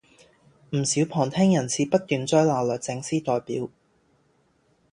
[0.71, 3.69] 唔少旁聽人士不斷追鬧律政司代表